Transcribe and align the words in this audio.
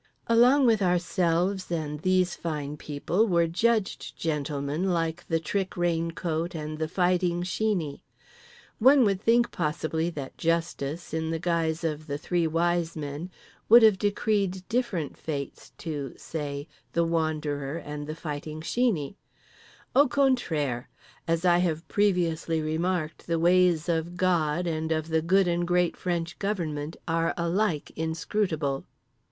Along 0.25 0.65
with 0.65 0.81
ourselves 0.81 1.69
and 1.71 1.99
these 1.99 2.33
fine 2.33 2.75
people 2.75 3.27
were 3.27 3.45
judged 3.45 4.17
gentlemen 4.17 4.89
like 4.89 5.23
the 5.27 5.39
Trick 5.39 5.77
Raincoat 5.77 6.55
and 6.55 6.79
the 6.79 6.87
Fighting 6.87 7.43
Sheeney. 7.43 8.01
One 8.79 9.05
would 9.05 9.21
think, 9.21 9.51
possibly, 9.51 10.09
that 10.09 10.39
Justice—in 10.39 11.29
the 11.29 11.37
guise 11.37 11.83
of 11.83 12.07
the 12.07 12.17
Three 12.17 12.47
Wise 12.47 12.95
Men—would 12.95 13.83
have 13.83 13.99
decreed 13.99 14.67
different 14.67 15.17
fates, 15.17 15.71
to 15.77 16.15
(say) 16.17 16.67
The 16.93 17.03
Wanderer 17.03 17.75
and 17.77 18.07
The 18.07 18.15
Fighting 18.15 18.61
Sheeney. 18.61 19.17
Au 19.95 20.07
contraire. 20.07 20.89
As 21.27 21.45
I 21.45 21.59
have 21.59 21.87
previously 21.87 22.59
remarked, 22.59 23.27
the 23.27 23.37
ways 23.37 23.87
of 23.87 24.17
God 24.17 24.65
and 24.65 24.91
of 24.91 25.09
the 25.09 25.21
good 25.21 25.47
and 25.47 25.67
great 25.67 25.95
French 25.95 26.39
Government 26.39 26.97
are 27.07 27.35
alike 27.37 27.91
inscrutable. 27.95 28.87